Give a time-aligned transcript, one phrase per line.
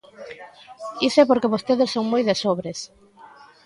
[1.07, 2.79] Iso é porque vostedes son moi de sobres.